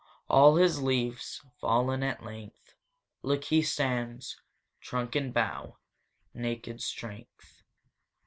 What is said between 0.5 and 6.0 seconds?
his leaves Fall'n at length, Look, he stands, Trunk and bough